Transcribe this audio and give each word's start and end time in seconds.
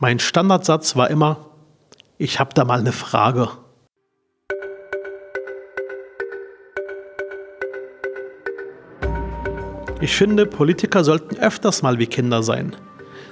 Mein 0.00 0.18
Standardsatz 0.18 0.96
war 0.96 1.10
immer, 1.10 1.46
ich 2.18 2.40
habe 2.40 2.54
da 2.54 2.64
mal 2.64 2.80
eine 2.80 2.92
Frage. 2.92 3.48
Ich 10.00 10.16
finde, 10.16 10.46
Politiker 10.46 11.04
sollten 11.04 11.36
öfters 11.38 11.82
mal 11.82 11.98
wie 11.98 12.06
Kinder 12.06 12.42
sein 12.42 12.74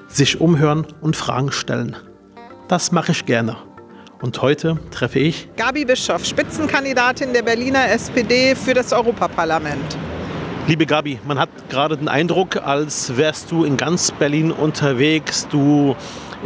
sich 0.08 0.40
umhören 0.40 0.86
und 1.00 1.16
Fragen 1.16 1.52
stellen. 1.52 1.96
Das 2.66 2.92
mache 2.92 3.12
ich 3.12 3.26
gerne. 3.26 3.56
Und 4.20 4.42
heute 4.42 4.78
treffe 4.90 5.20
ich 5.20 5.48
Gabi 5.56 5.84
Bischoff, 5.84 6.24
Spitzenkandidatin 6.24 7.32
der 7.32 7.42
Berliner 7.42 7.88
SPD 7.90 8.54
für 8.54 8.74
das 8.74 8.92
Europaparlament. 8.92 9.96
Liebe 10.68 10.84
Gabi, 10.84 11.18
man 11.26 11.38
hat 11.38 11.48
gerade 11.70 11.96
den 11.96 12.08
Eindruck, 12.08 12.58
als 12.58 13.16
wärst 13.16 13.50
du 13.50 13.64
in 13.64 13.78
ganz 13.78 14.12
Berlin 14.12 14.52
unterwegs. 14.52 15.48
Du 15.48 15.96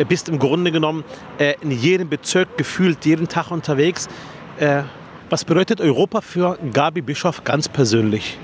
bist 0.08 0.28
im 0.28 0.38
Grunde 0.38 0.70
genommen 0.70 1.02
äh, 1.38 1.54
in 1.60 1.72
jedem 1.72 2.08
Bezirk 2.08 2.56
gefühlt 2.56 3.05
jeden 3.05 3.27
Tag 3.27 3.50
unterwegs. 3.50 4.06
Äh, 4.60 4.84
was 5.28 5.44
bedeutet 5.44 5.80
Europa 5.80 6.20
für 6.20 6.56
Gabi 6.72 7.02
Bischoff 7.02 7.42
ganz 7.42 7.69
persönlich? 7.69 8.38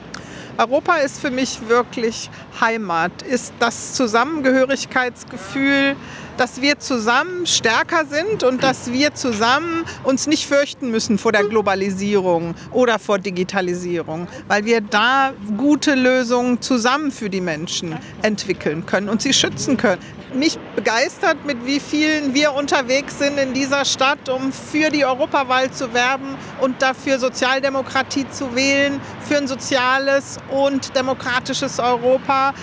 Europa 0.57 0.97
ist 0.97 1.21
für 1.21 1.31
mich 1.31 1.61
wirklich 1.69 2.29
Heimat, 2.61 3.23
ist 3.23 3.55
das 3.61 3.95
Zusammengehörigkeitsgefühl, 3.95 5.95
dass 6.39 6.63
wir 6.63 6.79
zusammen 6.79 7.47
stärker 7.47 8.07
sind 8.07 8.43
und 8.43 8.63
dass 8.63 8.93
wir 8.93 9.15
zusammen 9.15 9.85
uns 10.05 10.27
nicht 10.27 10.47
fürchten 10.47 10.91
müssen 10.91 11.19
vor 11.19 11.33
der 11.33 11.45
Globalisierung 11.45 12.55
oder 12.73 12.99
vor 12.99 13.19
Digitalisierung, 13.19 14.29
weil 14.47 14.65
wir 14.65 14.81
da 14.81 15.33
gute 15.57 15.95
Lösungen 15.95 16.63
zusammen 16.63 17.11
für 17.11 17.29
die 17.29 17.41
Menschen 17.41 17.99
entwickeln 18.23 18.87
können 18.87 19.09
und 19.09 19.21
sie 19.21 19.35
schützen 19.35 19.77
können 19.77 20.01
mich 20.35 20.59
begeistert, 20.77 21.45
mit 21.45 21.65
wie 21.67 21.81
vielen 21.81 22.35
wir 22.35 22.55
unterwegs 22.55 23.19
sind 23.19 23.39
in 23.39 23.55
dieser 23.55 23.85
Stadt, 23.85 24.29
um 24.29 24.53
für 24.53 24.91
die 24.91 25.05
Europawahl 25.05 25.71
zu 25.71 25.95
werben 25.95 26.37
und 26.61 26.83
dafür 26.83 27.19
Sozialdemokratie 27.19 28.27
zu 28.31 28.55
wählen, 28.55 29.01
für 29.21 29.39
ein 29.39 29.49
soziales 29.49 30.39
und 30.51 30.95
demokratisches 30.95 31.79
Europa. 31.79 32.55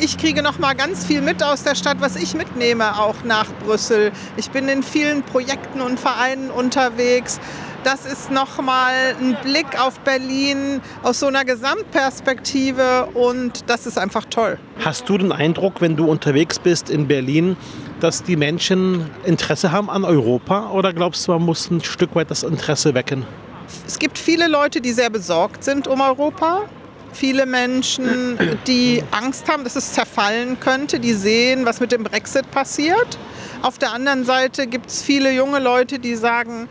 Ich 0.00 0.18
kriege 0.18 0.42
noch 0.42 0.58
mal 0.58 0.74
ganz 0.74 1.06
viel 1.06 1.22
mit 1.22 1.42
aus 1.42 1.62
der 1.62 1.74
Stadt, 1.74 2.00
was 2.00 2.16
ich 2.16 2.34
mitnehme 2.34 3.00
auch 3.00 3.24
nach 3.24 3.46
Brüssel. 3.64 4.12
Ich 4.36 4.50
bin 4.50 4.68
in 4.68 4.82
vielen 4.82 5.22
Projekten 5.22 5.80
und 5.80 5.98
Vereinen 5.98 6.50
unterwegs. 6.50 7.40
Das 7.84 8.04
ist 8.04 8.30
nochmal 8.30 9.14
ein 9.20 9.36
Blick 9.42 9.80
auf 9.80 10.00
Berlin 10.00 10.80
aus 11.02 11.20
so 11.20 11.26
einer 11.26 11.44
Gesamtperspektive 11.44 13.08
und 13.14 13.70
das 13.70 13.86
ist 13.86 13.98
einfach 13.98 14.24
toll. 14.24 14.58
Hast 14.80 15.08
du 15.08 15.16
den 15.16 15.30
Eindruck, 15.30 15.80
wenn 15.80 15.96
du 15.96 16.06
unterwegs 16.06 16.58
bist 16.58 16.90
in 16.90 17.06
Berlin, 17.06 17.56
dass 18.00 18.24
die 18.24 18.36
Menschen 18.36 19.08
Interesse 19.24 19.70
haben 19.70 19.90
an 19.90 20.04
Europa 20.04 20.70
oder 20.70 20.92
glaubst 20.92 21.26
du, 21.26 21.32
man 21.32 21.42
muss 21.42 21.70
ein 21.70 21.82
Stück 21.82 22.14
weit 22.16 22.30
das 22.30 22.42
Interesse 22.42 22.94
wecken? 22.94 23.24
Es 23.86 23.98
gibt 23.98 24.18
viele 24.18 24.48
Leute, 24.48 24.80
die 24.80 24.92
sehr 24.92 25.10
besorgt 25.10 25.62
sind 25.62 25.86
um 25.86 26.00
Europa. 26.00 26.62
Viele 27.12 27.46
Menschen, 27.46 28.38
die 28.66 29.02
Angst 29.12 29.50
haben, 29.50 29.64
dass 29.64 29.76
es 29.76 29.92
zerfallen 29.92 30.60
könnte, 30.60 31.00
die 31.00 31.14
sehen, 31.14 31.64
was 31.64 31.80
mit 31.80 31.90
dem 31.90 32.04
Brexit 32.04 32.50
passiert. 32.50 33.18
Auf 33.62 33.78
der 33.78 33.92
anderen 33.92 34.24
Seite 34.24 34.66
gibt 34.66 34.90
es 34.90 35.02
viele 35.02 35.32
junge 35.32 35.58
Leute, 35.58 35.98
die 35.98 36.14
sagen, 36.14 36.68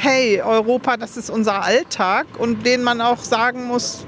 hey, 0.00 0.40
Europa, 0.40 0.96
das 0.96 1.16
ist 1.16 1.28
unser 1.28 1.62
Alltag 1.62 2.26
und 2.38 2.64
denen 2.64 2.84
man 2.84 3.00
auch 3.00 3.18
sagen 3.18 3.66
muss, 3.66 4.06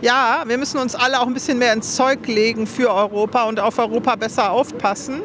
ja, 0.00 0.44
wir 0.46 0.56
müssen 0.56 0.78
uns 0.78 0.94
alle 0.94 1.20
auch 1.20 1.26
ein 1.26 1.34
bisschen 1.34 1.58
mehr 1.58 1.72
ins 1.72 1.96
Zeug 1.96 2.26
legen 2.28 2.66
für 2.66 2.92
Europa 2.92 3.44
und 3.44 3.58
auf 3.58 3.78
Europa 3.78 4.14
besser 4.16 4.52
aufpassen. 4.52 5.20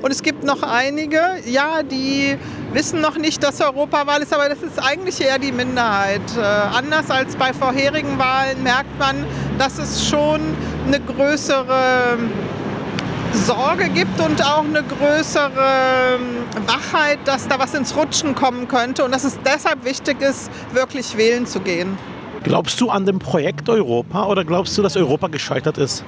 Und 0.00 0.10
es 0.10 0.22
gibt 0.22 0.42
noch 0.42 0.62
einige, 0.62 1.20
ja, 1.46 1.82
die 1.82 2.38
wissen 2.72 3.00
noch 3.00 3.18
nicht, 3.18 3.42
dass 3.42 3.60
Europawahl 3.60 4.22
ist, 4.22 4.32
aber 4.32 4.48
das 4.48 4.62
ist 4.62 4.78
eigentlich 4.78 5.20
eher 5.20 5.38
die 5.38 5.52
Minderheit. 5.52 6.22
Äh, 6.36 6.42
anders 6.42 7.10
als 7.10 7.36
bei 7.36 7.52
vorherigen 7.52 8.18
Wahlen 8.18 8.62
merkt 8.62 8.98
man, 8.98 9.24
dass 9.58 9.78
es 9.78 10.08
schon 10.08 10.40
eine 10.86 11.00
größere 11.00 12.18
Sorge 13.32 13.88
gibt 13.88 14.20
und 14.20 14.44
auch 14.44 14.64
eine 14.64 14.82
größere 14.82 15.50
ähm, 16.16 16.66
Wachheit, 16.66 17.18
dass 17.24 17.48
da 17.48 17.58
was 17.58 17.74
ins 17.74 17.96
Rutschen 17.96 18.34
kommen 18.34 18.68
könnte 18.68 19.04
und 19.04 19.12
dass 19.12 19.24
es 19.24 19.38
deshalb 19.44 19.84
wichtig 19.84 20.20
ist, 20.20 20.50
wirklich 20.72 21.16
wählen 21.16 21.46
zu 21.46 21.60
gehen. 21.60 21.98
Glaubst 22.42 22.80
du 22.80 22.90
an 22.90 23.06
dem 23.06 23.18
Projekt 23.18 23.68
Europa 23.68 24.26
oder 24.26 24.44
glaubst 24.44 24.76
du, 24.78 24.82
dass 24.82 24.96
Europa 24.96 25.28
gescheitert 25.28 25.78
ist? 25.78 26.04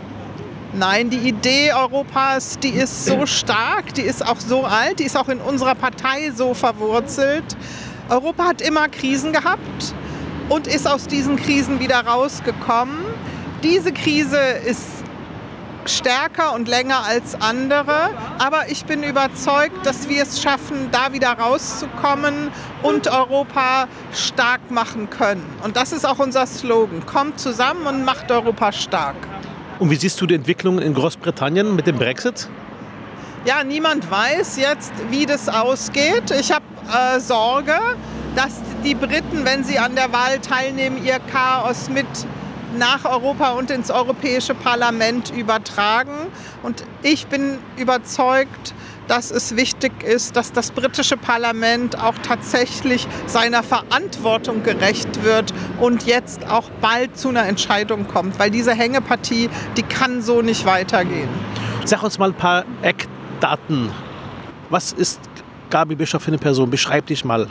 Nein, 0.73 1.11
die 1.11 1.29
Idee 1.29 1.73
Europas, 1.73 2.59
die 2.61 2.69
ist 2.69 3.05
so 3.05 3.27
stark, 3.27 3.93
die 3.95 4.03
ist 4.03 4.25
auch 4.25 4.39
so 4.39 4.65
alt, 4.65 5.01
die 5.01 5.05
ist 5.05 5.17
auch 5.17 5.29
in 5.29 5.41
unserer 5.41 5.75
Partei 5.75 6.31
so 6.31 6.55
verwurzelt. 6.55 7.45
Europa 8.09 8.45
hat 8.45 8.61
immer 8.63 8.89
Krisen 8.89 9.33
gehabt 9.33 9.95
und 10.49 10.69
ist 10.69 10.87
aus 10.87 11.09
diesen 11.09 11.37
Krisen 11.37 11.81
wieder 11.81 12.07
rausgekommen. 12.07 12.99
Diese 13.65 13.93
Krise 13.93 14.39
ist 14.65 15.00
stärker 15.87 16.55
und 16.55 16.69
länger 16.69 17.05
als 17.05 17.41
andere. 17.41 18.11
Aber 18.39 18.69
ich 18.69 18.85
bin 18.85 19.03
überzeugt, 19.03 19.85
dass 19.85 20.09
wir 20.09 20.23
es 20.23 20.43
schaffen, 20.43 20.89
da 20.93 21.13
wieder 21.13 21.33
rauszukommen 21.33 22.51
und 22.83 23.09
Europa 23.09 23.89
stark 24.13 24.71
machen 24.71 25.11
können. 25.11 25.45
Und 25.63 25.77
das 25.77 25.93
ist 25.93 26.07
auch 26.07 26.19
unser 26.19 26.47
Slogan. 26.47 27.05
Kommt 27.07 27.39
zusammen 27.41 27.87
und 27.87 28.05
macht 28.05 28.31
Europa 28.31 28.73
stark. 28.73 29.17
Und 29.79 29.91
wie 29.91 29.97
siehst 29.97 30.21
du 30.21 30.27
die 30.27 30.35
Entwicklung 30.35 30.79
in 30.79 30.93
Großbritannien 30.93 31.75
mit 31.75 31.87
dem 31.87 31.97
Brexit? 31.97 32.49
Ja, 33.47 33.65
niemand 33.65 34.11
weiß 34.11 34.59
jetzt, 34.59 34.93
wie 35.09 35.25
das 35.25 35.49
ausgeht. 35.49 36.31
Ich 36.39 36.53
habe 36.53 36.65
äh, 36.93 37.19
Sorge, 37.19 37.73
dass 38.37 38.61
die 38.85 38.95
Briten, 38.95 39.45
wenn 39.45 39.65
sie 39.65 39.79
an 39.79 39.95
der 39.95 40.13
Wahl 40.13 40.39
teilnehmen, 40.41 41.03
ihr 41.03 41.19
Chaos 41.33 41.89
mit 41.89 42.07
nach 42.77 43.05
Europa 43.05 43.51
und 43.53 43.71
ins 43.71 43.91
Europäische 43.91 44.55
Parlament 44.55 45.31
übertragen. 45.37 46.13
Und 46.63 46.85
ich 47.03 47.27
bin 47.27 47.59
überzeugt, 47.77 48.75
dass 49.09 49.33
es 49.33 49.57
wichtig 49.57 50.05
ist, 50.05 50.37
dass 50.37 50.53
das 50.53 50.71
britische 50.71 51.17
Parlament 51.17 51.99
auch 52.01 52.15
tatsächlich 52.23 53.09
seiner 53.27 53.65
Verantwortung 53.65 54.63
gerecht 54.63 55.25
wird 55.25 55.53
und 55.81 56.05
jetzt 56.05 56.49
auch 56.49 56.71
bald 56.81 57.19
zu 57.19 57.29
einer 57.31 57.45
Entscheidung 57.47 58.07
kommt, 58.07 58.39
weil 58.39 58.51
diese 58.51 58.73
Hängepartie, 58.73 59.51
die 59.77 59.83
kann 59.83 60.23
so 60.23 60.43
nicht 60.43 60.65
weitergehen. 60.65 61.29
Sag 61.85 62.05
uns 62.05 62.21
mal 62.21 62.31
ein 62.31 62.35
paar 62.35 62.65
Eckdaten. 62.83 63.91
Was 64.69 64.93
ist 64.93 65.19
Gabi 65.71 65.97
Bischof 65.97 66.23
für 66.23 66.29
eine 66.29 66.39
Person? 66.39 66.71
Beschreib 66.71 67.07
dich 67.07 67.25
mal. 67.25 67.49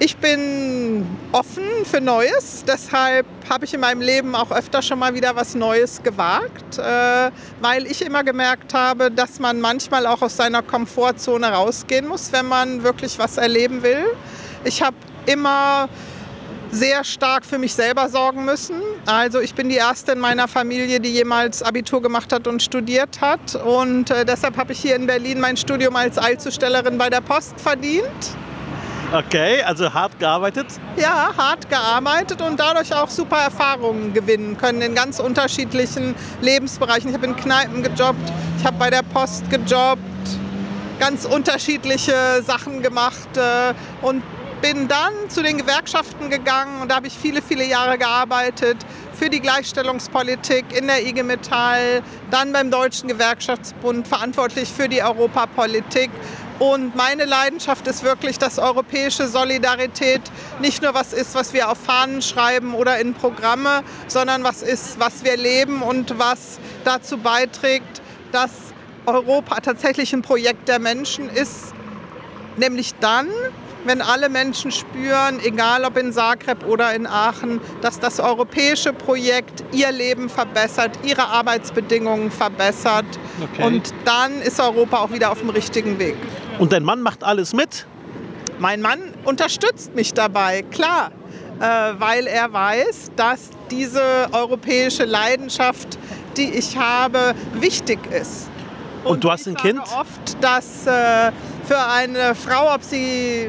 Ich 0.00 0.16
bin 0.16 1.06
offen 1.30 1.62
für 1.84 2.00
Neues, 2.00 2.64
deshalb 2.66 3.26
habe 3.48 3.64
ich 3.64 3.74
in 3.74 3.80
meinem 3.80 4.00
Leben 4.00 4.34
auch 4.34 4.50
öfter 4.50 4.82
schon 4.82 4.98
mal 4.98 5.14
wieder 5.14 5.36
was 5.36 5.54
Neues 5.54 6.02
gewagt, 6.02 6.78
äh, 6.78 7.30
weil 7.60 7.86
ich 7.86 8.04
immer 8.04 8.24
gemerkt 8.24 8.74
habe, 8.74 9.12
dass 9.12 9.38
man 9.38 9.60
manchmal 9.60 10.06
auch 10.06 10.20
aus 10.20 10.36
seiner 10.36 10.62
Komfortzone 10.62 11.46
rausgehen 11.46 12.08
muss, 12.08 12.32
wenn 12.32 12.46
man 12.46 12.82
wirklich 12.82 13.20
was 13.20 13.36
erleben 13.36 13.84
will. 13.84 14.04
Ich 14.64 14.82
habe 14.82 14.96
immer 15.26 15.88
sehr 16.72 17.04
stark 17.04 17.44
für 17.44 17.58
mich 17.58 17.72
selber 17.72 18.08
sorgen 18.08 18.44
müssen. 18.44 18.80
Also 19.06 19.38
ich 19.38 19.54
bin 19.54 19.68
die 19.68 19.76
erste 19.76 20.12
in 20.12 20.18
meiner 20.18 20.48
Familie, 20.48 20.98
die 20.98 21.12
jemals 21.12 21.62
Abitur 21.62 22.02
gemacht 22.02 22.32
hat 22.32 22.48
und 22.48 22.60
studiert 22.60 23.20
hat. 23.20 23.54
Und 23.54 24.10
äh, 24.10 24.24
deshalb 24.24 24.56
habe 24.56 24.72
ich 24.72 24.80
hier 24.80 24.96
in 24.96 25.06
Berlin 25.06 25.38
mein 25.38 25.56
Studium 25.56 25.94
als 25.94 26.18
Eilzustellerin 26.18 26.98
bei 26.98 27.10
der 27.10 27.20
Post 27.20 27.60
verdient. 27.60 28.34
Okay, 29.14 29.62
also 29.62 29.94
hart 29.94 30.18
gearbeitet? 30.18 30.66
Ja, 30.96 31.32
hart 31.36 31.70
gearbeitet 31.70 32.42
und 32.42 32.58
dadurch 32.58 32.92
auch 32.92 33.08
super 33.08 33.36
Erfahrungen 33.36 34.12
gewinnen 34.12 34.56
können 34.58 34.82
in 34.82 34.96
ganz 34.96 35.20
unterschiedlichen 35.20 36.16
Lebensbereichen. 36.40 37.10
Ich 37.10 37.14
habe 37.14 37.26
in 37.26 37.36
Kneipen 37.36 37.84
gejobbt, 37.84 38.32
ich 38.58 38.64
habe 38.64 38.76
bei 38.76 38.90
der 38.90 39.02
Post 39.02 39.48
gejobbt, 39.50 40.00
ganz 40.98 41.26
unterschiedliche 41.26 42.42
Sachen 42.44 42.82
gemacht 42.82 43.36
äh, 43.36 43.74
und 44.04 44.24
bin 44.60 44.88
dann 44.88 45.12
zu 45.28 45.44
den 45.44 45.58
Gewerkschaften 45.58 46.28
gegangen 46.28 46.82
und 46.82 46.90
da 46.90 46.96
habe 46.96 47.06
ich 47.06 47.16
viele, 47.16 47.40
viele 47.40 47.64
Jahre 47.64 47.98
gearbeitet 47.98 48.78
für 49.12 49.30
die 49.30 49.40
Gleichstellungspolitik 49.40 50.76
in 50.76 50.88
der 50.88 51.06
IG 51.06 51.22
Metall, 51.22 52.02
dann 52.30 52.52
beim 52.52 52.70
Deutschen 52.70 53.08
Gewerkschaftsbund 53.08 54.08
verantwortlich 54.08 54.68
für 54.68 54.88
die 54.88 55.02
Europapolitik. 55.02 56.10
Und 56.58 56.94
meine 56.94 57.24
Leidenschaft 57.24 57.86
ist 57.88 58.04
wirklich, 58.04 58.38
dass 58.38 58.58
europäische 58.58 59.26
Solidarität 59.26 60.22
nicht 60.60 60.82
nur 60.82 60.94
was 60.94 61.12
ist, 61.12 61.34
was 61.34 61.52
wir 61.52 61.68
auf 61.68 61.78
Fahnen 61.78 62.22
schreiben 62.22 62.74
oder 62.74 62.98
in 63.00 63.14
Programme, 63.14 63.82
sondern 64.06 64.44
was 64.44 64.62
ist, 64.62 65.00
was 65.00 65.24
wir 65.24 65.36
leben 65.36 65.82
und 65.82 66.18
was 66.18 66.60
dazu 66.84 67.18
beiträgt, 67.18 68.00
dass 68.30 68.50
Europa 69.06 69.60
tatsächlich 69.60 70.12
ein 70.12 70.22
Projekt 70.22 70.68
der 70.68 70.78
Menschen 70.78 71.28
ist, 71.28 71.74
nämlich 72.56 72.94
dann, 73.00 73.28
wenn 73.84 74.00
alle 74.00 74.28
Menschen 74.28 74.70
spüren, 74.70 75.40
egal 75.44 75.84
ob 75.84 75.98
in 75.98 76.12
Zagreb 76.12 76.64
oder 76.66 76.94
in 76.94 77.06
Aachen, 77.06 77.60
dass 77.82 78.00
das 78.00 78.18
europäische 78.18 78.92
Projekt 78.92 79.62
ihr 79.72 79.92
Leben 79.92 80.30
verbessert, 80.30 80.98
ihre 81.02 81.26
Arbeitsbedingungen 81.26 82.30
verbessert. 82.30 83.04
Okay. 83.42 83.66
Und 83.66 83.92
dann 84.04 84.40
ist 84.40 84.58
Europa 84.58 84.98
auch 84.98 85.10
wieder 85.10 85.30
auf 85.30 85.40
dem 85.40 85.50
richtigen 85.50 85.98
Weg. 85.98 86.16
Und 86.58 86.72
dein 86.72 86.84
Mann 86.84 87.00
macht 87.02 87.24
alles 87.24 87.52
mit? 87.52 87.86
Mein 88.58 88.80
Mann 88.80 89.00
unterstützt 89.24 89.94
mich 89.94 90.14
dabei, 90.14 90.62
klar, 90.62 91.10
äh, 91.60 91.64
weil 91.98 92.26
er 92.26 92.52
weiß, 92.52 93.12
dass 93.16 93.50
diese 93.70 94.28
europäische 94.32 95.04
Leidenschaft, 95.04 95.98
die 96.36 96.50
ich 96.50 96.76
habe, 96.76 97.34
wichtig 97.54 97.98
ist. 98.12 98.48
Und, 99.02 99.12
Und 99.12 99.24
du 99.24 99.30
hast 99.30 99.46
ein 99.48 99.56
Kind? 99.56 99.80
oft, 99.80 100.36
dass 100.40 100.86
äh, 100.86 101.32
für 101.66 101.78
eine 101.78 102.34
Frau, 102.34 102.72
ob 102.74 102.82
sie 102.82 103.48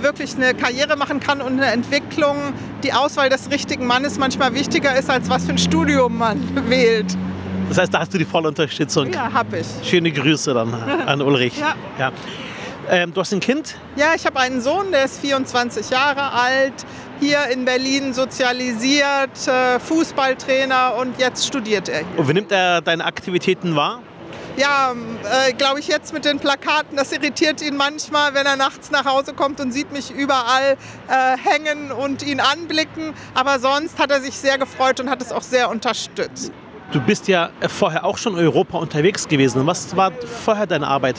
wirklich 0.00 0.34
eine 0.36 0.54
Karriere 0.54 0.96
machen 0.96 1.20
kann 1.20 1.40
und 1.40 1.54
eine 1.54 1.66
Entwicklung, 1.66 2.36
die 2.82 2.92
Auswahl 2.92 3.28
des 3.28 3.50
richtigen 3.50 3.86
Mannes 3.86 4.18
manchmal 4.18 4.54
wichtiger 4.54 4.96
ist, 4.98 5.08
als 5.08 5.28
was 5.28 5.44
für 5.44 5.52
ein 5.52 5.58
Studium 5.58 6.18
man 6.18 6.40
wählt. 6.68 7.16
Das 7.68 7.78
heißt, 7.78 7.94
da 7.94 8.00
hast 8.00 8.14
du 8.14 8.18
die 8.18 8.24
volle 8.24 8.48
Unterstützung. 8.48 9.12
Ja, 9.12 9.32
hab 9.32 9.52
ich. 9.52 9.66
Schöne 9.82 10.12
Grüße 10.12 10.54
dann 10.54 10.72
an 10.74 11.20
Ulrich. 11.20 11.58
ja. 11.58 11.74
ja. 11.98 12.12
Ähm, 12.88 13.12
du 13.12 13.20
hast 13.20 13.32
ein 13.32 13.40
Kind? 13.40 13.76
Ja, 13.96 14.14
ich 14.14 14.24
habe 14.26 14.38
einen 14.38 14.60
Sohn, 14.60 14.92
der 14.92 15.04
ist 15.04 15.20
24 15.20 15.90
Jahre 15.90 16.32
alt, 16.32 16.74
hier 17.20 17.46
in 17.52 17.64
Berlin 17.64 18.12
sozialisiert, 18.12 19.48
äh, 19.48 19.80
Fußballtrainer 19.80 20.94
und 21.00 21.18
jetzt 21.18 21.46
studiert 21.46 21.88
er 21.88 21.98
hier. 21.98 22.18
Und 22.18 22.28
wie 22.28 22.34
nimmt 22.34 22.52
er 22.52 22.80
deine 22.80 23.04
Aktivitäten 23.04 23.74
wahr? 23.74 24.00
ja, 24.56 24.94
äh, 25.48 25.52
glaube 25.52 25.80
ich, 25.80 25.88
jetzt 25.88 26.12
mit 26.12 26.24
den 26.24 26.38
Plakaten, 26.38 26.96
das 26.96 27.12
irritiert 27.12 27.62
ihn 27.62 27.76
manchmal, 27.76 28.34
wenn 28.34 28.46
er 28.46 28.56
nachts 28.56 28.90
nach 28.90 29.04
Hause 29.04 29.34
kommt 29.34 29.60
und 29.60 29.72
sieht 29.72 29.92
mich 29.92 30.10
überall 30.10 30.76
äh, 31.08 31.36
hängen 31.36 31.92
und 31.92 32.26
ihn 32.26 32.40
anblicken. 32.40 33.12
Aber 33.34 33.58
sonst 33.58 33.98
hat 33.98 34.10
er 34.10 34.20
sich 34.20 34.34
sehr 34.34 34.58
gefreut 34.58 35.00
und 35.00 35.10
hat 35.10 35.22
es 35.22 35.32
auch 35.32 35.42
sehr 35.42 35.70
unterstützt. 35.70 36.52
Du 36.92 37.00
bist 37.00 37.28
ja 37.28 37.50
vorher 37.68 38.04
auch 38.04 38.16
schon 38.16 38.34
in 38.34 38.44
Europa 38.44 38.78
unterwegs 38.78 39.26
gewesen. 39.26 39.66
Was 39.66 39.96
war 39.96 40.12
vorher 40.44 40.66
deine 40.66 40.86
Arbeit? 40.86 41.16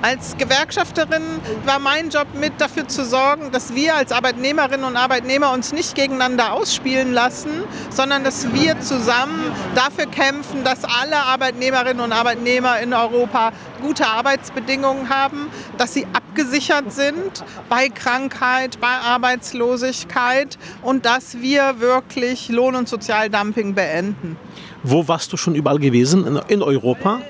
Als 0.00 0.36
Gewerkschafterin 0.36 1.24
war 1.64 1.80
mein 1.80 2.10
Job 2.10 2.28
mit 2.38 2.52
dafür 2.58 2.86
zu 2.86 3.04
sorgen, 3.04 3.50
dass 3.50 3.74
wir 3.74 3.96
als 3.96 4.12
Arbeitnehmerinnen 4.12 4.84
und 4.84 4.96
Arbeitnehmer 4.96 5.52
uns 5.52 5.72
nicht 5.72 5.96
gegeneinander 5.96 6.52
ausspielen 6.52 7.12
lassen, 7.12 7.64
sondern 7.90 8.22
dass 8.22 8.52
wir 8.52 8.78
zusammen 8.80 9.50
dafür 9.74 10.06
kämpfen, 10.06 10.62
dass 10.62 10.84
alle 10.84 11.16
Arbeitnehmerinnen 11.16 12.00
und 12.00 12.12
Arbeitnehmer 12.12 12.78
in 12.78 12.94
Europa 12.94 13.50
gute 13.82 14.06
Arbeitsbedingungen 14.06 15.08
haben, 15.08 15.48
dass 15.78 15.94
sie 15.94 16.06
abgesichert 16.12 16.92
sind 16.92 17.42
bei 17.68 17.88
Krankheit, 17.88 18.78
bei 18.80 18.86
Arbeitslosigkeit 19.04 20.58
und 20.82 21.06
dass 21.06 21.40
wir 21.40 21.80
wirklich 21.80 22.48
Lohn- 22.50 22.76
und 22.76 22.88
Sozialdumping 22.88 23.74
beenden. 23.74 24.36
Wo 24.84 25.08
warst 25.08 25.32
du 25.32 25.36
schon 25.36 25.56
überall 25.56 25.80
gewesen 25.80 26.38
in 26.46 26.62
Europa? 26.62 27.20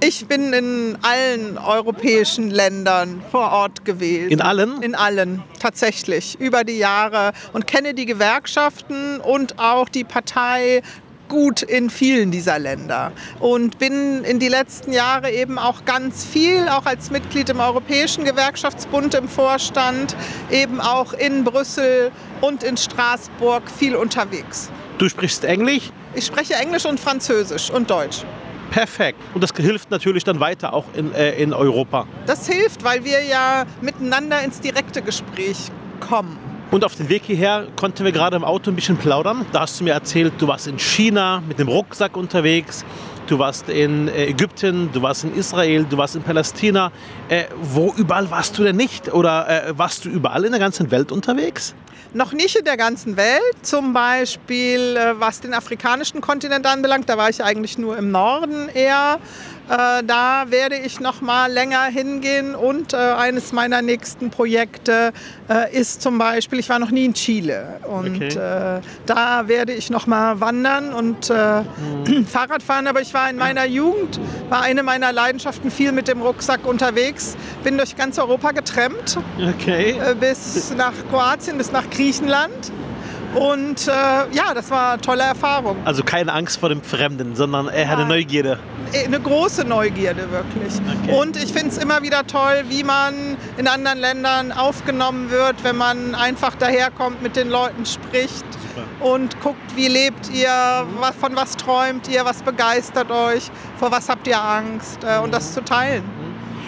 Ich 0.00 0.26
bin 0.26 0.52
in 0.52 0.98
allen 1.02 1.58
europäischen 1.58 2.50
Ländern 2.50 3.22
vor 3.30 3.52
Ort 3.52 3.84
gewesen. 3.84 4.30
In 4.30 4.40
allen? 4.40 4.82
In 4.82 4.94
allen, 4.94 5.42
tatsächlich, 5.60 6.38
über 6.40 6.64
die 6.64 6.78
Jahre. 6.78 7.32
Und 7.52 7.66
kenne 7.66 7.94
die 7.94 8.06
Gewerkschaften 8.06 9.20
und 9.20 9.58
auch 9.58 9.88
die 9.88 10.04
Partei 10.04 10.82
gut 11.28 11.62
in 11.62 11.88
vielen 11.88 12.30
dieser 12.30 12.58
Länder 12.58 13.10
und 13.40 13.78
bin 13.78 14.22
in 14.22 14.38
die 14.38 14.48
letzten 14.48 14.92
Jahre 14.92 15.30
eben 15.30 15.58
auch 15.58 15.86
ganz 15.86 16.26
viel, 16.26 16.68
auch 16.68 16.84
als 16.84 17.10
Mitglied 17.10 17.48
im 17.48 17.58
Europäischen 17.58 18.24
Gewerkschaftsbund 18.24 19.14
im 19.14 19.28
Vorstand, 19.28 20.14
eben 20.50 20.78
auch 20.78 21.14
in 21.14 21.44
Brüssel 21.44 22.10
und 22.42 22.62
in 22.62 22.76
Straßburg 22.76 23.62
viel 23.70 23.96
unterwegs. 23.96 24.70
Du 24.98 25.08
sprichst 25.08 25.44
Englisch? 25.44 25.90
Ich 26.14 26.26
spreche 26.26 26.52
Englisch 26.52 26.84
und 26.84 27.00
Französisch 27.00 27.70
und 27.70 27.88
Deutsch 27.88 28.26
perfekt. 28.72 29.18
Und 29.34 29.42
das 29.42 29.50
hilft 29.54 29.90
natürlich 29.90 30.24
dann 30.24 30.40
weiter 30.40 30.72
auch 30.72 30.86
in, 30.94 31.14
äh, 31.14 31.32
in 31.32 31.52
Europa. 31.52 32.06
Das 32.26 32.48
hilft, 32.48 32.82
weil 32.82 33.04
wir 33.04 33.22
ja 33.22 33.64
miteinander 33.80 34.42
ins 34.42 34.60
direkte 34.60 35.02
Gespräch 35.02 35.70
kommen. 36.00 36.38
Und 36.70 36.84
auf 36.86 36.94
dem 36.96 37.10
Weg 37.10 37.24
hierher 37.26 37.66
konnten 37.76 38.02
wir 38.02 38.12
gerade 38.12 38.34
im 38.34 38.44
Auto 38.44 38.70
ein 38.70 38.74
bisschen 38.74 38.96
plaudern. 38.96 39.44
Da 39.52 39.60
hast 39.60 39.78
du 39.78 39.84
mir 39.84 39.92
erzählt, 39.92 40.32
du 40.38 40.48
warst 40.48 40.66
in 40.66 40.78
China 40.78 41.42
mit 41.46 41.58
dem 41.58 41.68
Rucksack 41.68 42.16
unterwegs, 42.16 42.82
du 43.26 43.38
warst 43.38 43.68
in 43.68 44.08
äh, 44.08 44.26
Ägypten, 44.26 44.90
du 44.92 45.02
warst 45.02 45.24
in 45.24 45.34
Israel, 45.34 45.84
du 45.88 45.96
warst 45.96 46.16
in 46.16 46.22
Palästina. 46.22 46.92
Äh, 47.28 47.44
wo 47.60 47.92
überall 47.96 48.30
warst 48.30 48.58
du 48.58 48.64
denn 48.64 48.76
nicht? 48.76 49.12
Oder 49.12 49.68
äh, 49.68 49.78
warst 49.78 50.04
du 50.04 50.08
überall 50.08 50.44
in 50.44 50.52
der 50.52 50.60
ganzen 50.60 50.90
Welt 50.90 51.12
unterwegs? 51.12 51.74
noch 52.14 52.32
nicht 52.32 52.56
in 52.56 52.64
der 52.64 52.76
ganzen 52.76 53.16
Welt. 53.16 53.40
Zum 53.62 53.92
Beispiel, 53.92 54.96
äh, 54.96 55.18
was 55.18 55.40
den 55.40 55.54
afrikanischen 55.54 56.20
Kontinent 56.20 56.66
anbelangt, 56.66 57.08
da 57.08 57.16
war 57.16 57.30
ich 57.30 57.42
eigentlich 57.42 57.78
nur 57.78 57.96
im 57.96 58.10
Norden 58.10 58.68
eher. 58.68 59.18
Äh, 59.72 60.02
da 60.04 60.44
werde 60.50 60.76
ich 60.76 61.00
noch 61.00 61.22
mal 61.22 61.50
länger 61.50 61.84
hingehen 61.84 62.54
und 62.54 62.92
äh, 62.92 62.96
eines 62.96 63.52
meiner 63.52 63.80
nächsten 63.80 64.28
Projekte 64.28 65.14
äh, 65.48 65.74
ist 65.74 66.02
zum 66.02 66.18
Beispiel, 66.18 66.58
ich 66.58 66.68
war 66.68 66.78
noch 66.78 66.90
nie 66.90 67.06
in 67.06 67.14
Chile 67.14 67.80
und 67.88 68.16
okay. 68.16 68.28
Äh, 68.28 68.80
da 69.06 69.48
werde 69.48 69.72
ich 69.72 69.88
noch 69.88 70.06
mal 70.06 70.40
wandern 70.40 70.92
und 70.92 71.30
mhm. 71.30 72.26
Fahrrad 72.26 72.62
fahren. 72.62 72.86
Aber 72.86 73.00
ich 73.00 73.14
war 73.14 73.30
in 73.30 73.36
meiner 73.36 73.64
Jugend, 73.64 74.20
war 74.50 74.60
eine 74.60 74.82
meiner 74.82 75.10
Leidenschaften 75.10 75.70
viel 75.70 75.92
mit 75.92 76.06
dem 76.06 76.20
Rucksack 76.20 76.66
unterwegs, 76.66 77.34
bin 77.64 77.78
durch 77.78 77.96
ganz 77.96 78.18
Europa 78.18 78.50
getrennt, 78.50 79.18
okay. 79.38 79.92
Äh, 79.92 80.14
bis 80.14 80.74
nach 80.76 80.92
Kroatien, 81.10 81.56
bis 81.56 81.72
nach 81.72 81.88
Griechenland. 81.88 82.72
Und 83.34 83.88
äh, 83.88 83.90
ja, 83.90 84.52
das 84.54 84.70
war 84.70 84.92
eine 84.92 85.00
tolle 85.00 85.22
Erfahrung. 85.22 85.76
Also 85.84 86.02
keine 86.02 86.32
Angst 86.32 86.60
vor 86.60 86.68
dem 86.68 86.82
Fremden, 86.82 87.34
sondern 87.34 87.68
er 87.68 87.88
hatte 87.88 88.04
Neugierde. 88.04 88.58
Äh, 88.92 89.06
eine 89.06 89.20
große 89.20 89.64
Neugierde, 89.64 90.28
wirklich. 90.30 90.74
Okay. 91.02 91.18
Und 91.18 91.36
ich 91.42 91.52
finde 91.52 91.68
es 91.68 91.78
immer 91.78 92.02
wieder 92.02 92.26
toll, 92.26 92.64
wie 92.68 92.84
man 92.84 93.36
in 93.56 93.66
anderen 93.68 93.98
Ländern 93.98 94.52
aufgenommen 94.52 95.30
wird, 95.30 95.64
wenn 95.64 95.76
man 95.76 96.14
einfach 96.14 96.54
daherkommt, 96.56 97.22
mit 97.22 97.36
den 97.36 97.48
Leuten 97.48 97.86
spricht 97.86 98.44
Super. 98.74 98.86
und 99.12 99.40
guckt, 99.40 99.76
wie 99.76 99.88
lebt 99.88 100.30
ihr, 100.30 100.86
von 101.18 101.34
was 101.34 101.56
träumt 101.56 102.08
ihr, 102.08 102.26
was 102.26 102.42
begeistert 102.42 103.10
euch, 103.10 103.50
vor 103.78 103.90
was 103.90 104.10
habt 104.10 104.26
ihr 104.26 104.42
Angst 104.42 104.98
äh, 105.04 105.18
und 105.22 105.32
das 105.32 105.54
zu 105.54 105.64
teilen. 105.64 106.04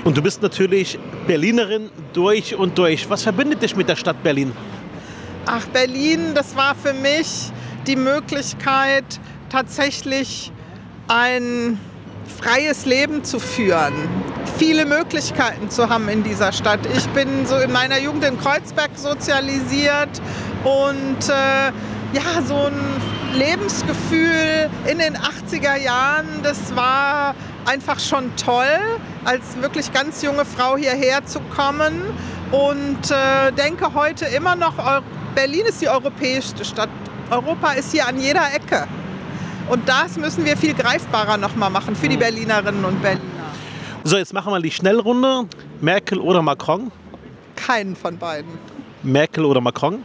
Und 0.04 0.16
du 0.16 0.22
bist 0.22 0.42
natürlich 0.42 0.98
Berlinerin 1.26 1.90
durch 2.12 2.54
und 2.54 2.76
durch. 2.76 3.08
Was 3.08 3.22
verbindet 3.22 3.62
dich 3.62 3.74
mit 3.74 3.88
der 3.88 3.96
Stadt 3.96 4.22
Berlin? 4.22 4.52
Ach, 5.46 5.66
Berlin, 5.66 6.34
das 6.34 6.56
war 6.56 6.74
für 6.74 6.94
mich 6.94 7.52
die 7.86 7.96
Möglichkeit, 7.96 9.04
tatsächlich 9.50 10.50
ein 11.06 11.78
freies 12.40 12.86
Leben 12.86 13.24
zu 13.24 13.38
führen, 13.38 13.92
viele 14.56 14.86
Möglichkeiten 14.86 15.68
zu 15.68 15.90
haben 15.90 16.08
in 16.08 16.22
dieser 16.22 16.52
Stadt. 16.52 16.80
Ich 16.96 17.06
bin 17.08 17.44
so 17.44 17.58
in 17.58 17.70
meiner 17.72 17.98
Jugend 17.98 18.24
in 18.24 18.40
Kreuzberg 18.40 18.92
sozialisiert 18.94 20.22
und 20.64 21.28
äh, 21.28 21.72
ja, 22.14 22.42
so 22.46 22.54
ein 22.54 22.80
Lebensgefühl 23.34 24.70
in 24.90 24.98
den 24.98 25.14
80er 25.14 25.76
Jahren, 25.76 26.26
das 26.42 26.74
war 26.74 27.34
einfach 27.66 28.00
schon 28.00 28.34
toll, 28.36 28.80
als 29.26 29.60
wirklich 29.60 29.92
ganz 29.92 30.22
junge 30.22 30.46
Frau 30.46 30.78
hierher 30.78 31.26
zu 31.26 31.40
kommen 31.54 32.00
und 32.50 33.10
äh, 33.10 33.52
denke 33.52 33.92
heute 33.92 34.24
immer 34.24 34.56
noch, 34.56 34.78
Berlin 35.34 35.66
ist 35.66 35.82
die 35.82 35.88
europäischste 35.88 36.64
Stadt. 36.64 36.88
Europa 37.30 37.72
ist 37.72 37.92
hier 37.92 38.06
an 38.06 38.20
jeder 38.20 38.54
Ecke. 38.54 38.86
Und 39.68 39.88
das 39.88 40.16
müssen 40.16 40.44
wir 40.44 40.56
viel 40.56 40.74
greifbarer 40.74 41.36
nochmal 41.36 41.70
machen 41.70 41.96
für 41.96 42.08
die 42.08 42.16
mhm. 42.16 42.20
Berlinerinnen 42.20 42.84
und 42.84 43.00
Berliner. 43.02 43.22
So, 44.04 44.16
jetzt 44.16 44.32
machen 44.32 44.52
wir 44.52 44.60
die 44.60 44.70
Schnellrunde. 44.70 45.46
Merkel 45.80 46.18
oder 46.18 46.42
Macron? 46.42 46.92
Keinen 47.56 47.96
von 47.96 48.18
beiden. 48.18 48.50
Merkel 49.02 49.44
oder 49.44 49.60
Macron? 49.60 50.04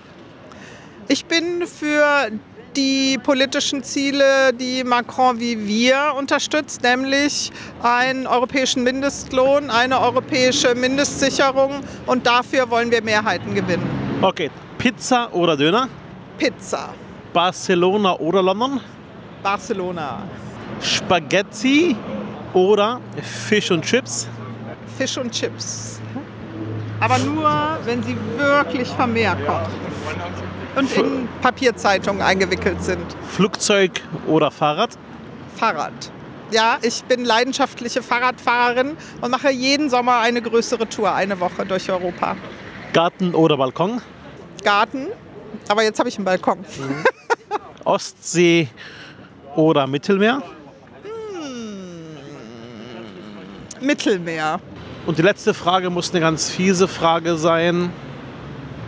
Ich 1.08 1.26
bin 1.26 1.66
für 1.68 2.30
die 2.76 3.18
politischen 3.18 3.84
Ziele, 3.84 4.54
die 4.54 4.84
Macron 4.84 5.40
wie 5.40 5.68
wir 5.68 6.14
unterstützt, 6.18 6.84
nämlich 6.84 7.52
einen 7.82 8.28
europäischen 8.28 8.84
Mindestlohn, 8.84 9.70
eine 9.70 10.00
europäische 10.00 10.76
Mindestsicherung 10.76 11.82
und 12.06 12.26
dafür 12.28 12.70
wollen 12.70 12.92
wir 12.92 13.02
Mehrheiten 13.02 13.56
gewinnen. 13.56 13.88
Okay, 14.22 14.52
Pizza 14.80 15.28
oder 15.34 15.58
Döner? 15.58 15.90
Pizza. 16.38 16.94
Barcelona 17.34 18.14
oder 18.14 18.42
London? 18.42 18.80
Barcelona. 19.44 20.24
Spaghetti 20.82 21.98
oder 22.54 23.02
Fisch 23.22 23.72
und 23.72 23.84
Chips? 23.84 24.30
Fisch 24.98 25.18
und 25.18 25.32
Chips. 25.32 26.00
Aber 27.02 27.18
nur, 27.18 27.78
wenn 27.84 28.02
sie 28.04 28.16
wirklich 28.38 28.88
vermehrt 28.88 29.46
kochen. 29.46 29.74
Und 30.78 30.96
in 30.96 31.28
Papierzeitungen 31.42 32.22
eingewickelt 32.22 32.82
sind. 32.82 33.06
Flugzeug 33.28 34.02
oder 34.28 34.50
Fahrrad? 34.50 34.92
Fahrrad. 35.58 36.10
Ja, 36.52 36.78
ich 36.82 37.04
bin 37.04 37.26
leidenschaftliche 37.26 38.02
Fahrradfahrerin 38.02 38.96
und 39.20 39.30
mache 39.30 39.52
jeden 39.52 39.90
Sommer 39.90 40.20
eine 40.20 40.42
größere 40.42 40.88
Tour, 40.88 41.14
eine 41.14 41.38
Woche 41.42 41.66
durch 41.66 41.92
Europa. 41.92 42.38
Garten 42.94 43.36
oder 43.36 43.58
Balkon? 43.58 44.02
Garten, 44.64 45.08
aber 45.68 45.84
jetzt 45.84 46.00
habe 46.00 46.10
ich 46.10 46.18
einen 46.18 46.26
Balkon. 46.26 46.60
Ostsee 47.86 48.68
oder 49.56 49.88
Mittelmeer? 49.88 50.42
Mittelmeer. 53.82 54.60
Und 55.06 55.18
die 55.18 55.22
letzte 55.22 55.54
Frage 55.54 55.90
muss 55.90 56.12
eine 56.12 56.20
ganz 56.20 56.50
fiese 56.50 56.88
Frage 56.88 57.38
sein. 57.38 57.92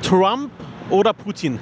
Trump 0.04 0.51
oder 0.90 1.13
Putin? 1.13 1.60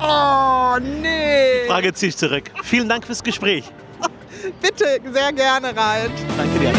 Oh, 0.00 0.76
nee. 0.80 1.66
Frage 1.66 1.92
ziehe 1.92 2.10
ich 2.10 2.16
zurück. 2.16 2.44
Vielen 2.62 2.88
Dank 2.88 3.06
fürs 3.06 3.22
Gespräch. 3.22 3.64
Bitte, 4.62 5.00
sehr 5.12 5.32
gerne, 5.32 5.68
Reit. 5.68 6.10
Danke 6.36 6.58
dir. 6.58 6.72